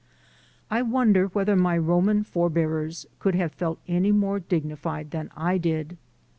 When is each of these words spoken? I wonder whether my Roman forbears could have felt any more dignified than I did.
I 0.71 0.81
wonder 0.81 1.27
whether 1.27 1.55
my 1.55 1.77
Roman 1.77 2.23
forbears 2.23 3.05
could 3.19 3.35
have 3.35 3.51
felt 3.53 3.77
any 3.87 4.11
more 4.11 4.39
dignified 4.39 5.11
than 5.11 5.29
I 5.37 5.59
did. 5.59 5.95